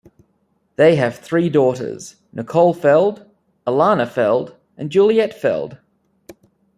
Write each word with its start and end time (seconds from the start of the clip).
They 0.77 0.95
have 0.95 1.19
three 1.19 1.47
daughters: 1.47 2.15
Nicole 2.33 2.73
Feld, 2.73 3.23
Alana 3.67 4.09
Feld, 4.09 4.55
and 4.75 4.89
Juliette 4.89 5.39
Feld. 5.39 5.77